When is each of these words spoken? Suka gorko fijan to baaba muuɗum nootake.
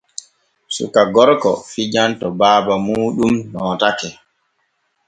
Suka 0.75 1.01
gorko 1.15 1.49
fijan 1.71 2.11
to 2.19 2.27
baaba 2.39 2.73
muuɗum 2.85 3.35
nootake. 3.51 4.09